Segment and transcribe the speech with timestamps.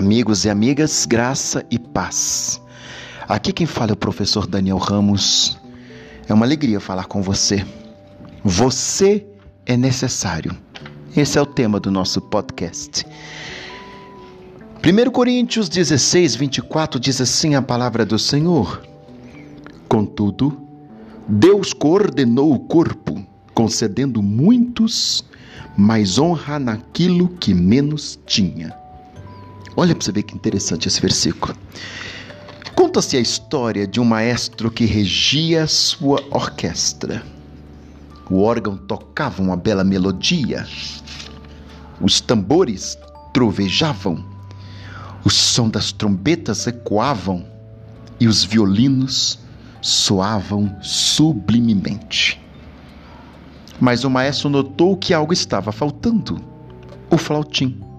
[0.00, 2.58] Amigos e amigas, graça e paz.
[3.28, 5.60] Aqui quem fala é o professor Daniel Ramos.
[6.26, 7.66] É uma alegria falar com você.
[8.42, 9.26] Você
[9.66, 10.56] é necessário.
[11.14, 13.06] Esse é o tema do nosso podcast.
[14.82, 18.80] 1 Coríntios 16, 24 diz assim a palavra do Senhor:
[19.86, 20.66] Contudo,
[21.28, 23.22] Deus coordenou o corpo,
[23.52, 25.22] concedendo muitos
[25.76, 28.79] mais honra naquilo que menos tinha.
[29.80, 31.56] Olha para você ver que interessante esse versículo.
[32.74, 37.22] Conta-se a história de um maestro que regia sua orquestra.
[38.28, 40.68] O órgão tocava uma bela melodia,
[41.98, 42.98] os tambores
[43.32, 44.22] trovejavam,
[45.24, 47.46] o som das trombetas ecoavam
[48.20, 49.38] e os violinos
[49.80, 52.38] soavam sublimemente.
[53.80, 56.38] Mas o maestro notou que algo estava faltando:
[57.10, 57.89] o flautim.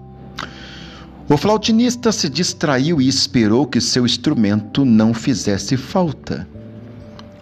[1.32, 6.46] O flautinista se distraiu e esperou que seu instrumento não fizesse falta.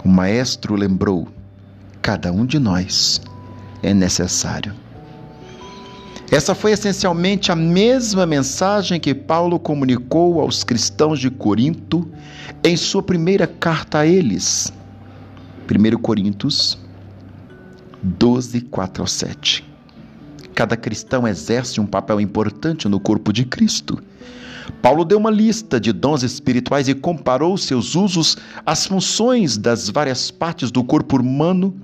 [0.04, 1.26] O maestro lembrou:
[2.00, 3.20] cada um de nós
[3.82, 4.72] é necessário.
[6.30, 12.08] Essa foi essencialmente a mesma mensagem que Paulo comunicou aos cristãos de Corinto
[12.62, 14.72] em sua primeira carta a eles.
[15.68, 16.78] 1 Coríntios
[18.00, 19.69] 12, 4 ao 7.
[20.60, 23.98] Cada cristão exerce um papel importante no corpo de Cristo.
[24.82, 28.36] Paulo deu uma lista de dons espirituais e comparou seus usos
[28.66, 31.74] às funções das várias partes do corpo humano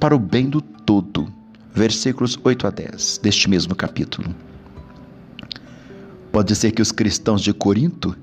[0.00, 1.32] para o bem do todo.
[1.72, 4.34] Versículos 8 a 10 deste mesmo capítulo.
[6.32, 8.16] Pode ser que os cristãos de Corinto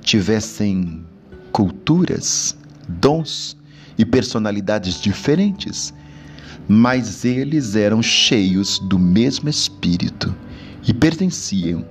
[0.00, 1.04] tivessem
[1.52, 2.56] culturas,
[2.88, 3.54] dons
[3.98, 5.92] e personalidades diferentes
[6.68, 10.34] mas eles eram cheios do mesmo Espírito
[10.86, 11.84] e pertenciam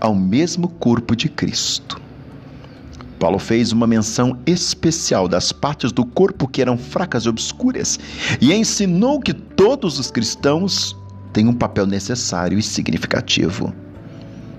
[0.00, 2.00] ao mesmo corpo de Cristo.
[3.18, 7.98] Paulo fez uma menção especial das partes do corpo que eram fracas e obscuras
[8.40, 10.96] e ensinou que todos os cristãos
[11.32, 13.72] têm um papel necessário e significativo.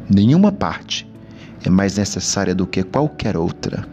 [0.10, 1.06] Nenhuma parte
[1.66, 3.86] é mais necessária do que qualquer outra.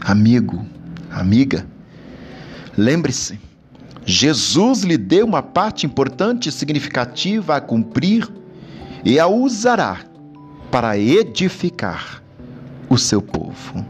[0.00, 0.64] Amigo,
[1.10, 1.66] amiga,
[2.76, 3.40] lembre-se
[4.06, 8.28] Jesus lhe deu uma parte importante e significativa a cumprir
[9.04, 10.00] e a usará
[10.70, 12.22] para edificar
[12.88, 13.84] o seu povo.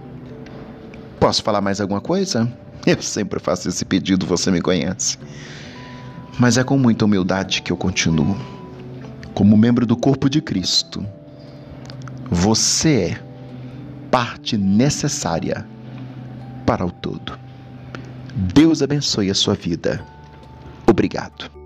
[1.19, 2.51] Posso falar mais alguma coisa?
[2.87, 5.19] Eu sempre faço esse pedido, você me conhece.
[6.39, 8.37] Mas é com muita humildade que eu continuo.
[9.33, 11.07] Como membro do corpo de Cristo,
[12.29, 13.21] você é
[14.11, 15.67] parte necessária
[16.67, 17.39] para o todo.
[18.37, 20.05] Deus abençoe a sua vida.
[20.87, 21.64] Obrigado.